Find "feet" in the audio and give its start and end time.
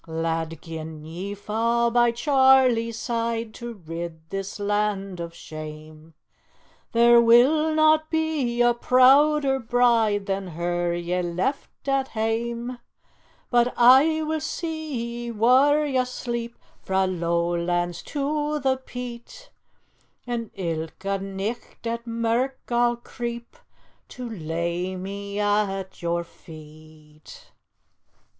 26.23-27.51